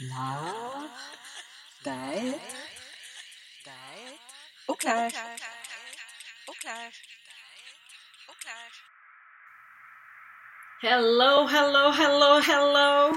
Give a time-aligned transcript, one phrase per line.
[0.00, 0.90] L'art
[1.84, 2.40] d'être
[4.68, 5.10] au clair.
[6.46, 6.90] Au clair.
[8.28, 8.70] Au clair.
[10.82, 13.12] Hello, hello, hello, hello.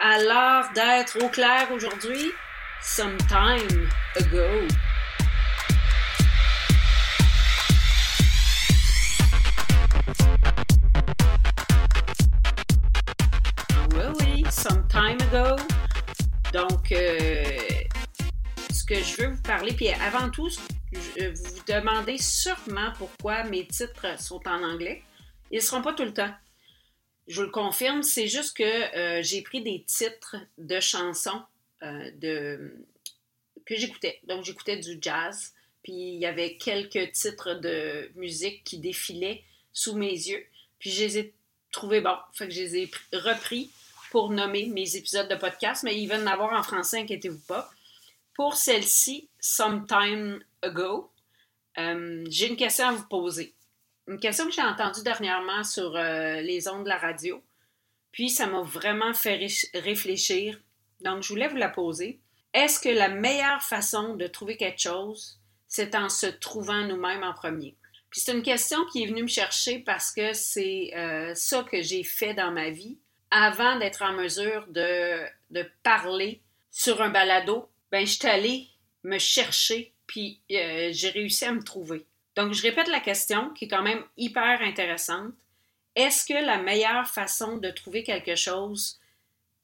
[0.00, 2.32] À l'art d'être au clair aujourd'hui,
[2.82, 4.66] some time ago.
[19.58, 20.48] Parler, puis avant tout,
[20.92, 25.02] je- vous vous demandez sûrement pourquoi mes titres sont en anglais.
[25.50, 26.32] Ils ne seront pas tout le temps.
[27.26, 31.42] Je vous le confirme, c'est juste que euh, j'ai pris des titres de chansons
[31.82, 32.08] euh,
[33.66, 34.20] que j'écoutais.
[34.28, 35.52] Donc, j'écoutais du jazz,
[35.82, 40.44] puis il y avait quelques titres de musique qui défilaient sous mes yeux.
[40.78, 41.34] Puis je les ai
[41.72, 42.16] trouvés bons.
[42.32, 43.70] Fait que je les ai pr- repris
[44.12, 47.40] pour nommer mes épisodes de podcast, mais il va y en avoir en français, inquiétez-vous
[47.48, 47.68] pas.
[48.38, 51.10] Pour celle-ci, Sometime Ago,
[51.76, 53.52] euh, j'ai une question à vous poser.
[54.06, 57.42] Une question que j'ai entendue dernièrement sur euh, les ondes de la radio.
[58.12, 60.60] Puis ça m'a vraiment fait ré- réfléchir.
[61.00, 62.20] Donc, je voulais vous la poser.
[62.54, 67.32] Est-ce que la meilleure façon de trouver quelque chose, c'est en se trouvant nous-mêmes en
[67.34, 67.74] premier?
[68.08, 71.82] Puis c'est une question qui est venue me chercher parce que c'est euh, ça que
[71.82, 72.98] j'ai fait dans ma vie
[73.32, 75.26] avant d'être en mesure de
[75.82, 77.68] parler sur un balado.
[77.90, 78.68] Ben, je suis allée
[79.04, 82.04] me chercher, puis euh, j'ai réussi à me trouver.
[82.36, 85.34] Donc, je répète la question qui est quand même hyper intéressante.
[85.94, 89.00] Est-ce que la meilleure façon de trouver quelque chose,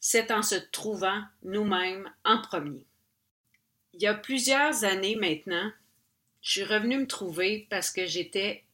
[0.00, 2.84] c'est en se trouvant nous-mêmes en premier?
[3.92, 5.70] Il y a plusieurs années maintenant,
[6.42, 8.64] je suis revenue me trouver parce que j'étais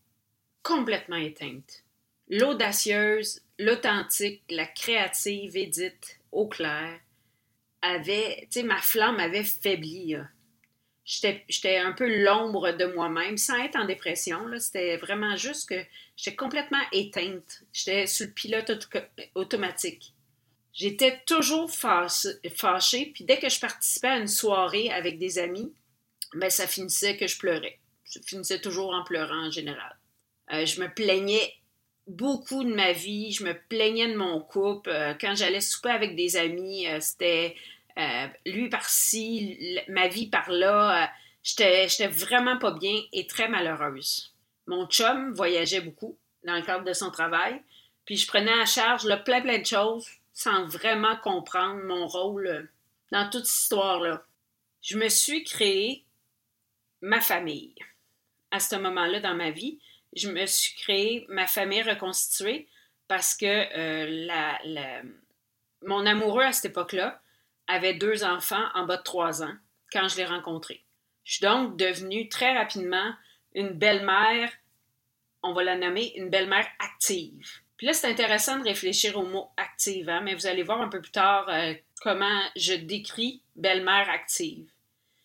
[0.63, 1.85] complètement éteinte.
[2.29, 6.99] L'audacieuse, l'authentique, la créative Edith au clair
[7.83, 10.17] ma flamme avait faibli.
[11.05, 14.41] J'étais un peu l'ombre de moi-même, sans être en dépression.
[14.59, 15.83] C'était vraiment juste que
[16.17, 17.63] j'étais complètement éteinte.
[17.73, 18.99] J'étais sur le pilote auto-
[19.35, 20.15] automatique.
[20.73, 25.73] J'étais toujours fâchée, puis dès que je participais à une soirée avec des amis,
[26.35, 27.79] ben ça finissait que je pleurais.
[28.05, 29.97] Je finissais toujours en pleurant en général.
[30.53, 31.55] Euh, je me plaignais
[32.11, 34.91] beaucoup de ma vie, je me plaignais de mon couple.
[34.91, 37.57] Euh, quand j'allais souper avec des amis, euh, c'était
[37.99, 41.11] euh, lui par-ci, ma vie par-là.
[41.43, 44.35] J'étais vraiment pas bien et très malheureuse.
[44.67, 47.61] Mon chum voyageait beaucoup dans le cadre de son travail,
[48.05, 52.71] puis je prenais à charge là, plein plein de choses sans vraiment comprendre mon rôle
[53.13, 54.25] dans toute cette histoire-là.
[54.83, 56.05] Je me suis créé
[57.03, 57.75] ma famille.
[58.51, 59.79] À ce moment-là dans ma vie,
[60.15, 62.67] je me suis créé ma famille reconstituée
[63.09, 64.27] parce que euh,
[64.65, 65.03] la-
[65.83, 67.21] mon amoureux à cette époque-là
[67.67, 69.55] avait deux enfants en bas de trois ans
[69.93, 70.83] quand je l'ai rencontré.
[71.25, 73.13] Je suis donc devenue très rapidement
[73.55, 74.53] une belle-mère,
[75.43, 77.47] on va la nommer une belle-mère active.
[77.77, 80.89] Puis là, c'est intéressant de réfléchir au mot active, hein, mais vous allez voir un
[80.89, 81.73] peu plus tard euh,
[82.03, 84.69] comment je décris belle-mère active.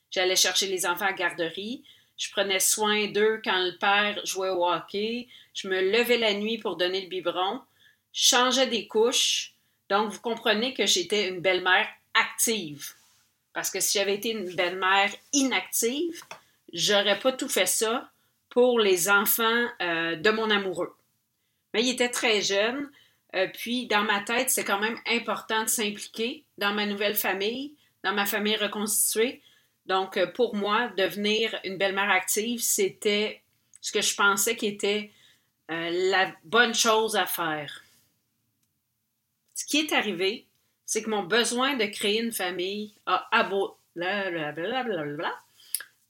[0.09, 1.83] J'allais chercher les enfants à garderie,
[2.17, 6.57] je prenais soin d'eux quand le père jouait au hockey, je me levais la nuit
[6.57, 7.61] pour donner le biberon,
[8.13, 9.53] je changeais des couches.
[9.89, 12.93] Donc, vous comprenez que j'étais une belle-mère active.
[13.53, 16.21] Parce que si j'avais été une belle-mère inactive,
[16.73, 18.09] j'aurais pas tout fait ça
[18.49, 20.95] pour les enfants euh, de mon amoureux.
[21.73, 22.89] Mais il était très jeune,
[23.35, 27.73] euh, puis dans ma tête, c'est quand même important de s'impliquer dans ma nouvelle famille,
[28.03, 29.41] dans ma famille reconstituée.
[29.85, 33.41] Donc, euh, pour moi, devenir une belle-mère active, c'était
[33.81, 35.11] ce que je pensais qui était
[35.69, 37.83] euh, la bonne chose à faire.
[39.53, 40.47] Ce qui est arrivé,
[40.85, 43.27] c'est que mon besoin de créer une famille a,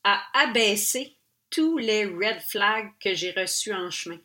[0.03, 1.17] a abaissé
[1.49, 4.19] tous les red flags que j'ai reçus en chemin.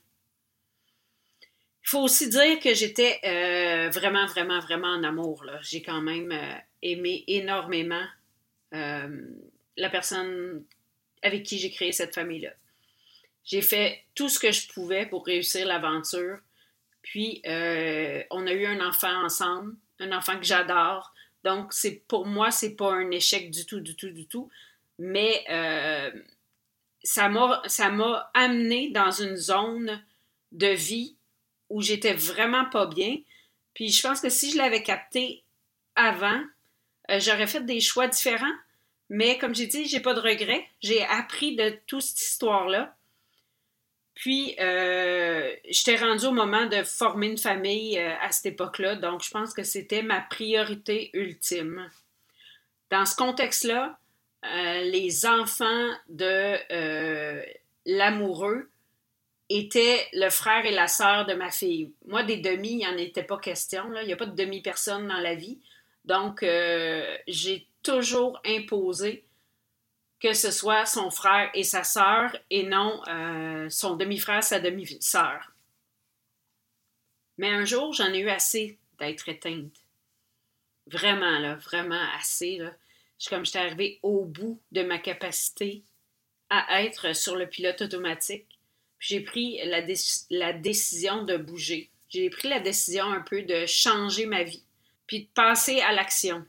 [1.82, 5.44] Il faut aussi dire que j'étais euh, vraiment, vraiment, vraiment en amour.
[5.62, 6.32] J'ai quand même
[6.82, 8.06] aimé énormément
[8.72, 10.64] la personne
[11.22, 12.52] avec qui j'ai créé cette famille-là.
[13.44, 16.38] J'ai fait tout ce que je pouvais pour réussir l'aventure.
[17.02, 21.12] Puis, euh, on a eu un enfant ensemble, un enfant que j'adore.
[21.44, 21.72] Donc,
[22.06, 24.50] pour moi, c'est pas un échec du tout, du tout, du tout.
[24.98, 26.10] Mais euh,
[27.02, 30.02] ça m'a ça m'a amené dans une zone
[30.52, 31.16] de vie
[31.70, 33.16] où j'étais vraiment pas bien.
[33.72, 35.42] Puis je pense que si je l'avais capté
[35.94, 36.42] avant,
[37.10, 38.46] euh, j'aurais fait des choix différents.
[39.08, 40.66] Mais comme j'ai dit, j'ai pas de regrets.
[40.80, 42.96] J'ai appris de toute cette histoire-là.
[44.20, 49.24] Puis, euh, j'étais rendue au moment de former une famille euh, à cette époque-là, donc
[49.24, 51.88] je pense que c'était ma priorité ultime.
[52.90, 53.98] Dans ce contexte-là,
[54.44, 56.58] euh, les enfants de
[57.86, 58.70] l'amoureux
[59.48, 61.90] étaient le frère et la sœur de ma fille.
[62.06, 63.84] Moi, des demi, il n'y en était pas question.
[64.02, 65.60] Il n'y a pas de demi-personne dans la vie.
[66.04, 69.24] Donc, j'ai toujours imposé
[70.20, 75.52] que ce soit son frère et sa sœur et non euh, son demi-frère, sa demi-sœur.
[77.38, 79.72] Mais un jour, j'en ai eu assez d'être éteinte.
[80.86, 82.58] Vraiment, là, vraiment assez.
[82.58, 82.72] Là.
[83.28, 85.82] Comme j'étais arrivée au bout de ma capacité
[86.50, 88.46] à être sur le pilote automatique.
[88.98, 89.60] J'ai pris
[90.30, 91.88] la décision de bouger.
[92.10, 94.64] J'ai pris la décision un peu de changer ma vie,
[95.10, 96.46] puis de passer à l'action.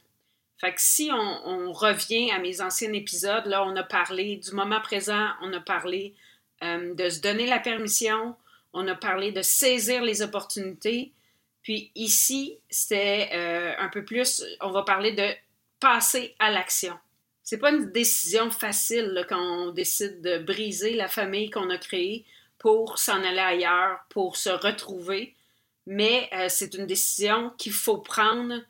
[0.59, 4.79] Fait que si on, revient à mes anciens épisodes, là, on a parlé du moment
[4.81, 6.13] présent, on a parlé
[6.61, 8.35] euh, de se donner la permission,
[8.71, 11.11] on a parlé de saisir les opportunités.
[11.63, 15.27] Puis ici, c'était euh, un peu plus, on va parler de
[15.79, 16.93] passer à l'action.
[17.41, 22.25] C'est pas une décision facile quand on décide de briser la famille qu'on a créée
[22.59, 25.33] pour s'en aller ailleurs, pour se retrouver,
[25.85, 28.61] mais euh, c'est une décision qu'il faut prendre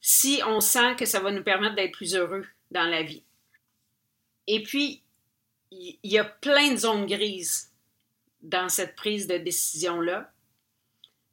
[0.00, 3.24] si on sent que ça va nous permettre d'être plus heureux dans la vie.
[4.46, 5.02] Et puis,
[5.70, 7.72] il y a plein de zones grises
[8.40, 10.32] dans cette prise de décision-là.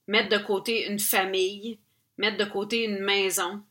[0.08, 1.80] Mettre de côté une famille,
[2.18, 3.64] mettre de côté une maison,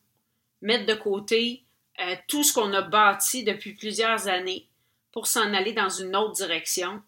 [0.63, 1.65] mettre de côté
[2.01, 4.69] euh, tout ce qu'on a bâti depuis plusieurs années
[5.13, 7.03] pour s'en aller dans une autre direction,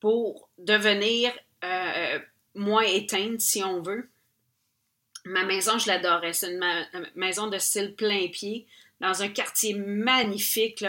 [0.00, 1.32] pour devenir
[1.64, 2.18] euh,
[2.54, 4.08] moins éteinte, si on veut,
[5.24, 6.34] Ma maison, je l'adorais.
[6.34, 8.66] C'est une maison de style plein pied
[9.00, 10.84] dans un quartier magnifique,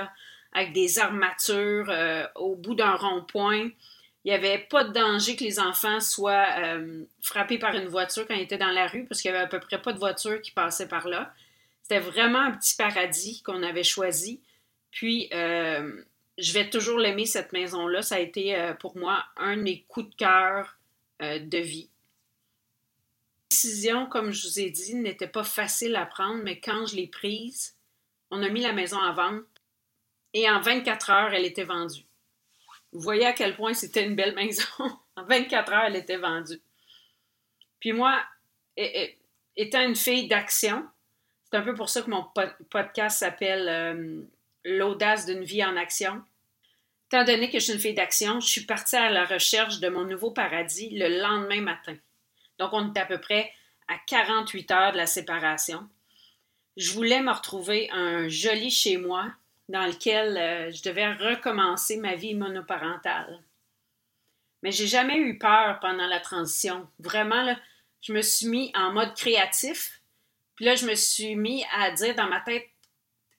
[0.52, 3.70] avec des armatures euh, au bout d'un rond-point.
[4.24, 8.28] Il n'y avait pas de danger que les enfants soient euh, frappés par une voiture
[8.28, 10.00] quand ils étaient dans la rue, parce qu'il n'y avait à peu près pas de
[10.00, 11.34] voiture qui passait par là.
[11.84, 14.42] C'était vraiment un petit paradis qu'on avait choisi.
[14.92, 16.02] Puis, euh,
[16.38, 18.02] je vais toujours l'aimer, cette maison-là.
[18.02, 20.78] Ça a été pour moi un de mes coups de cœur
[21.22, 21.90] de vie
[23.56, 27.08] décision, comme je vous ai dit, n'était pas facile à prendre, mais quand je l'ai
[27.08, 27.76] prise,
[28.32, 29.44] on a mis la maison à vendre
[30.34, 32.06] et en 24 heures, elle était vendue.
[32.92, 34.64] Vous voyez à quel point c'était une belle maison.
[35.16, 36.62] en 24 heures, elle était vendue.
[37.80, 38.22] Puis moi,
[39.56, 40.86] étant une fille d'action,
[41.46, 42.26] c'est un peu pour ça que mon
[42.70, 44.22] podcast s'appelle euh,
[44.68, 46.24] L'audace d'une vie en action.
[47.08, 49.90] Étant donné que je suis une fille d'action, je suis partie à la recherche de
[49.90, 51.96] mon nouveau paradis le lendemain matin.
[52.58, 53.52] Donc, on est à peu près
[53.88, 55.88] à 48 heures de la séparation.
[56.78, 59.32] Je voulais me retrouver un joli chez moi
[59.70, 63.40] dans lequel euh, je devais recommencer ma vie monoparentale.
[64.64, 66.88] Mais j'ai jamais eu peur pendant la transition.
[67.00, 67.58] Vraiment, là,
[68.02, 70.02] je me suis mis en mode créatif.
[70.56, 72.68] Puis là, je me suis mis à dire dans ma tête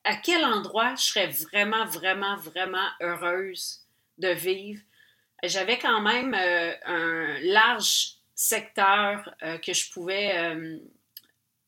[0.07, 3.81] à quel endroit je serais vraiment, vraiment, vraiment heureuse
[4.19, 4.81] de vivre?
[5.43, 10.79] J'avais quand même euh, un large secteur euh, que je pouvais euh,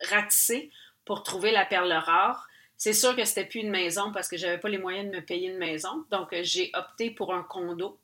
[0.02, 0.70] ratisser
[1.05, 2.46] pour trouver la perle rare.
[2.76, 5.20] C'est sûr que c'était plus une maison parce que j'avais pas les moyens de me
[5.20, 7.99] payer une maison, donc j'ai opté pour un condo.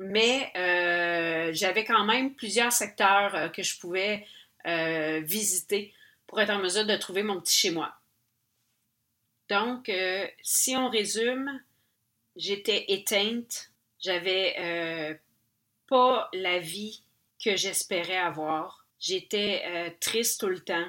[0.00, 0.50] Mais
[1.54, 4.26] j'avais quand même plusieurs secteurs que je pouvais
[5.22, 5.94] visiter
[6.26, 7.94] pour être en mesure de trouver mon petit chez moi.
[9.48, 9.90] Donc,
[10.42, 11.62] si on résume,
[12.34, 15.18] j'étais éteinte, j'avais
[15.86, 17.02] pas la vie
[17.42, 18.86] que j'espérais avoir.
[18.98, 20.86] J'étais euh, triste tout le temps.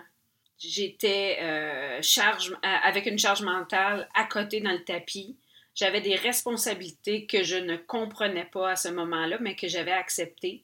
[0.57, 5.37] J'étais euh, charge, euh, avec une charge mentale à côté dans le tapis.
[5.75, 10.63] J'avais des responsabilités que je ne comprenais pas à ce moment-là, mais que j'avais acceptées.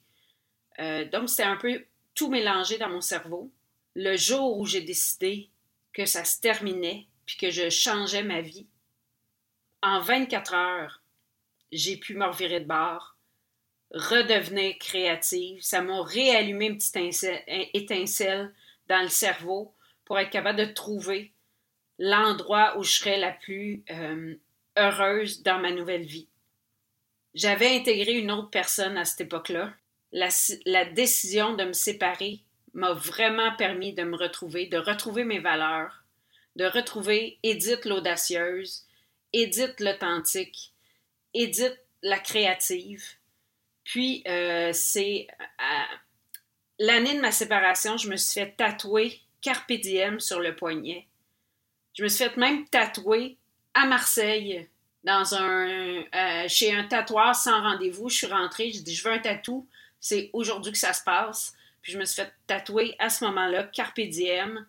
[0.80, 1.86] donc, c'était un peu
[2.16, 3.52] tout mélangé dans mon cerveau.
[3.96, 5.52] Le jour où j'ai décidé
[5.94, 8.68] que ça se terminait, puis que je changeais ma vie,
[9.82, 11.02] en 24 heures,
[11.72, 13.18] j'ai pu me revirer de bord,
[13.92, 15.62] redevenir créative.
[15.62, 16.98] Ça m'a réallumé une petite
[17.74, 18.54] étincelle
[18.88, 19.74] dans le cerveau
[20.06, 21.32] pour être capable de trouver
[22.00, 24.36] l'endroit où je serais la plus euh,
[24.78, 26.28] heureuse dans ma nouvelle vie.
[27.34, 29.74] J'avais intégré une autre personne à cette époque-là.
[30.12, 30.30] La,
[30.66, 36.03] la, décision de me séparer m'a vraiment permis de me retrouver, de retrouver mes valeurs,
[36.56, 38.86] de retrouver Edith l'audacieuse,
[39.34, 40.74] Edith l'authentique,
[41.34, 43.04] Edith la créative,
[43.84, 45.28] puis, euh, c'est
[46.80, 51.08] l'année de ma séparation, je me suis fait tatouer Carpe Diem sur le poignet.
[51.94, 53.38] Je me suis fait même tatouer
[53.74, 54.68] à Marseille
[55.06, 58.10] euh, chez un tatoueur sans rendez-vous.
[58.10, 59.68] Je suis rentrée, j'ai dit je veux un tatou.
[60.00, 61.54] C'est aujourd'hui que ça se passe.
[61.82, 64.66] Puis je me suis fait tatouer à ce moment-là Carpe Diem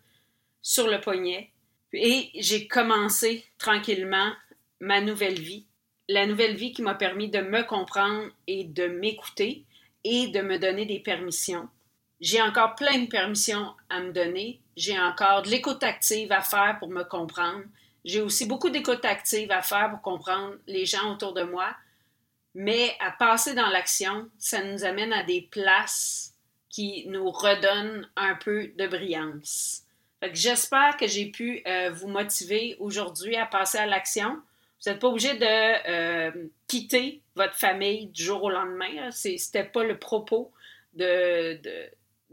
[0.61, 1.51] sur le poignet.
[1.95, 4.33] Et j'ai commencé tranquillement
[4.81, 5.65] ma nouvelle vie.
[6.09, 9.65] La nouvelle vie qui m'a permis de me comprendre et de m'écouter
[10.03, 11.69] et de me donner des permissions.
[12.21, 14.61] J'ai encore plein de permissions à me donner.
[14.77, 17.63] J'ai encore de l'écoute active à faire pour me comprendre.
[18.05, 21.75] J'ai aussi beaucoup d'écoute active à faire pour comprendre les gens autour de moi.
[22.55, 26.35] Mais à passer dans l'action, ça nous amène à des places
[26.69, 29.85] qui nous redonnent un peu de brillance.
[30.33, 34.31] J'espère que j'ai pu euh, vous motiver aujourd'hui à passer à l'action.
[34.35, 39.11] Vous n'êtes pas obligé de euh, quitter votre famille du jour au lendemain.
[39.11, 40.53] Ce n'était pas le propos
[40.95, 41.59] de,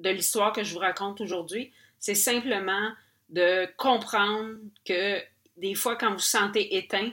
[0.03, 1.71] l'histoire que je vous raconte aujourd'hui.
[1.99, 2.91] C'est simplement
[3.29, 4.55] de comprendre
[4.85, 5.21] que
[5.57, 7.11] des fois, quand vous vous sentez éteint,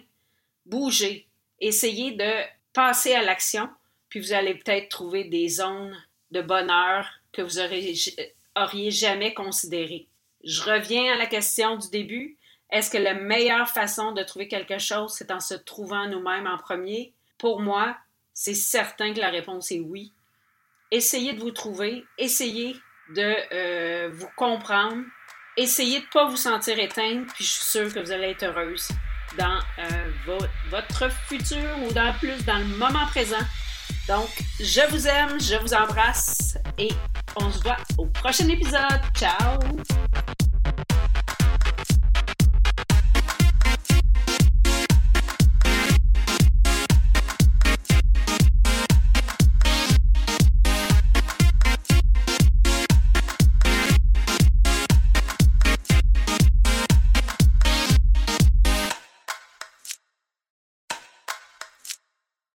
[0.67, 1.27] bougez,
[1.61, 2.43] essayez de
[2.73, 3.69] passer à l'action,
[4.09, 5.97] puis vous allez peut-être trouver des zones
[6.31, 10.09] de bonheur que vous auriez jamais considérées.
[10.45, 12.37] Je reviens à la question du début.
[12.71, 16.59] Est-ce que la meilleure façon de trouver quelque chose, c'est en se trouvant nous-mêmes en
[16.59, 17.13] premier?
[17.39, 17.97] Pour moi,
[18.35, 20.13] c'est certain que la réponse est oui.
[20.91, 22.77] Essayez de vous trouver, essayez
[23.15, 25.03] de euh, vous comprendre,
[25.57, 28.45] essayez de ne pas vous sentir éteinte, puis je suis sûre que vous allez être
[28.45, 28.89] heureuse
[29.37, 30.39] dans euh,
[30.71, 33.45] votre futur ou dans plus dans le moment présent.
[34.07, 34.29] Donc,
[34.59, 36.89] je vous aime, je vous embrasse et
[37.37, 39.01] on se voit au prochain épisode.
[39.15, 39.59] Ciao!